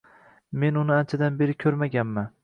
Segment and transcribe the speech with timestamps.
[0.63, 2.33] Men uni anchadan beri ko'rmaganman.